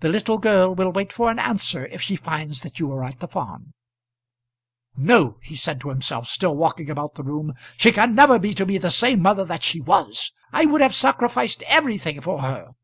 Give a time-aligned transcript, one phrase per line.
[0.00, 3.20] The little girl will wait for an answer if she finds that you are at
[3.20, 3.72] the farm.
[4.98, 7.54] "No," he said to himself, still walking about the room.
[7.78, 10.32] "She can never be to me the same mother that she was.
[10.52, 12.74] I would have sacrificed everything for her.